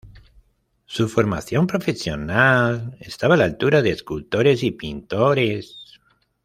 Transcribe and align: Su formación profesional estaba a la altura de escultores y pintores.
Su 0.87 1.07
formación 1.07 1.67
profesional 1.67 2.97
estaba 3.01 3.35
a 3.35 3.37
la 3.37 3.43
altura 3.45 3.83
de 3.83 3.91
escultores 3.91 4.63
y 4.63 4.71
pintores. 4.71 5.77